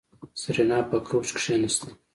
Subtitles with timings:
[0.41, 1.87] سېرېنا په کوچ کېناسته.